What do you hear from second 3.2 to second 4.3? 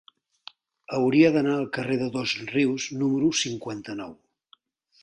cinquanta-nou.